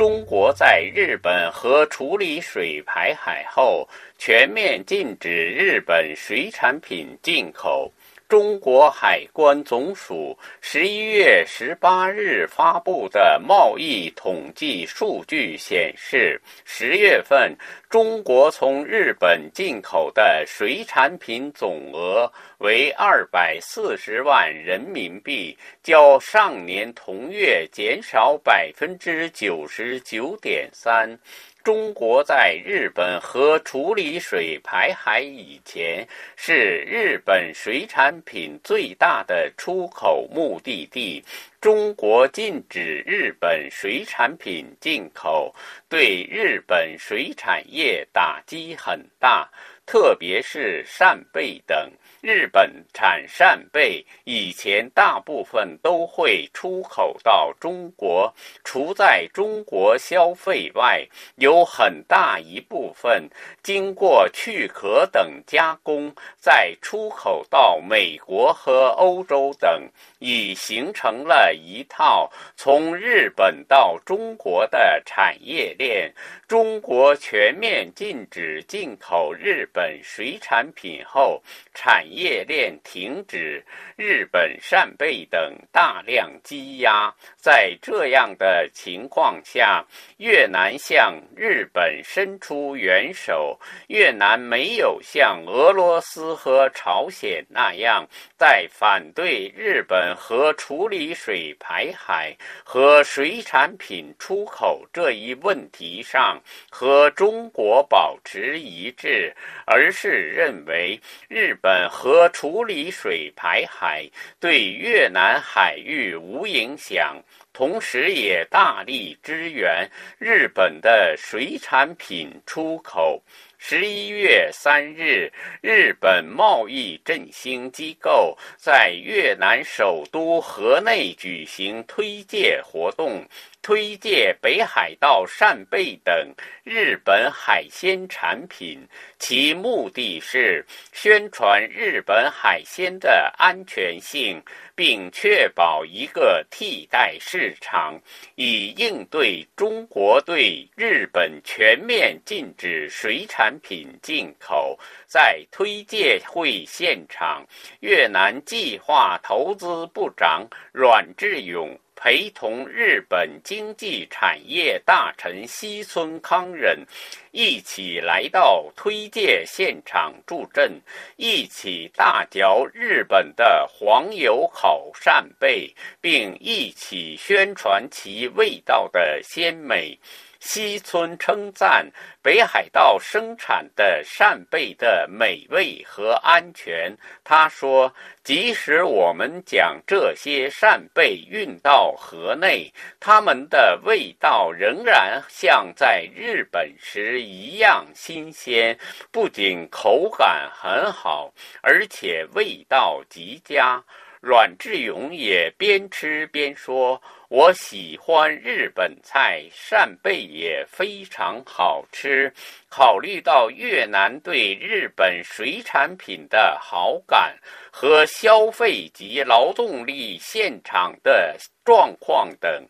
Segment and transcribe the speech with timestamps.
[0.00, 7.92] 中国在日本核处理水排海后，全面禁止日本水产品进口。
[8.30, 17.52] 中国海关总署十一月十八日发布的贸易统计数据显示，十月份
[17.88, 31.18] 中国从日本进口的水产品总额为二百四十万人民币，较上年同月减少百分之九十九点三。
[31.62, 36.54] 中国在日本核处理水排海以前，是
[36.86, 41.22] 日本水产品最大的出口目的地。
[41.60, 45.54] 中国禁止日本水产品进口，
[45.90, 49.46] 对日本水产业打击很大，
[49.90, 51.90] 特别是扇贝等。
[52.20, 61.04] 日本产扇贝，以前大部分都会出口到中国，除在中国消费外，
[61.36, 63.28] 有很大一部分
[63.64, 76.12] 经过去壳等加工，再出口到美国和欧洲等，已形成了一套从日本到中国的产业链。
[76.46, 81.42] 中国全面禁止进口日本本水产品后，
[81.72, 83.64] 产业链停止，
[83.96, 87.10] 日本扇贝等大量积压。
[87.34, 89.82] 在这样的情况下，
[90.18, 93.58] 越南向日本伸出援手。
[93.86, 98.06] 越南没有像俄罗斯和朝鲜那样，
[98.36, 109.34] 在反对日本核处理水排海和水产品出口这一问题上和中国保持一致，
[109.72, 114.04] 而是认为日本核处理水排海
[114.40, 117.16] 对越南海域无影响。
[117.52, 123.22] 同时，也大力支援日本的水产品出口。
[123.62, 133.22] 十一月三日，日本贸易振兴机构在越南首都河内举行推介活动。
[133.62, 136.34] 推介北海道扇贝等
[136.64, 138.80] 日本海鲜产品，
[139.18, 144.42] 其目的是宣传日本海鲜的安全性，
[144.74, 148.00] 并确保一个替代市场，
[148.34, 154.78] 以应对中国对日本全面禁止水产产品进口。
[155.06, 157.44] 在推介会现场，
[157.80, 161.76] 越南计划投资部长阮志勇。
[162.02, 166.86] 陪同日本经济产业大臣西村康人
[167.30, 170.80] 一起来到推介现场助阵，
[171.16, 179.98] 一起大嚼日本的黄油烤扇贝，并一起宣传其味道的鲜美。
[180.40, 181.86] 西村称赞
[182.22, 186.96] 北海道生产的扇贝的美味和安全。
[187.22, 198.78] 他说：“即使我们将这些扇贝运到河内，它们的味道仍然像在日本时一样新鲜。
[199.12, 203.84] 不仅口感很好，而且味道极佳。”
[204.20, 207.02] 阮志勇也边吃边说。
[207.28, 212.32] 我喜欢日本菜，扇贝也非常好吃。
[212.68, 217.38] 考虑到越南对日本水产品的好感
[217.70, 222.66] 和消费及劳动力现场的状况等，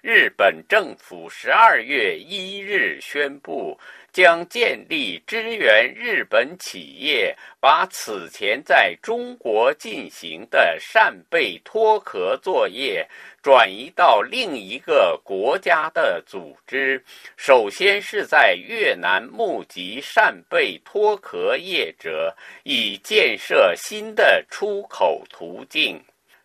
[0.00, 3.76] 日本政府十二月一日宣布。
[4.14, 13.04] 将建立支援日本企业把此前在中国进行的扇贝脱壳作业
[13.42, 17.02] 转移到另一个国家的组织。
[17.36, 26.00] 首先是在越南募集扇贝脱壳业者，以建设新的出口途径。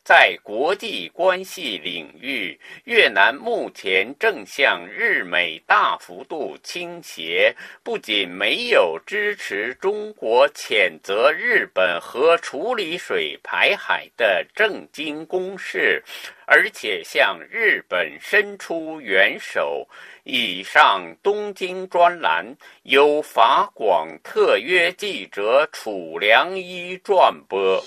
[0.09, 16.03] 在国际关系领域，越南目前正向日美大幅度倾斜，不仅没有支持中国谴责日本核处理水排海的正经攻势，
[16.47, 19.88] 而且向日本伸出援手。
[20.23, 27.79] 以上东京专栏由法广特约记者楚良一转播。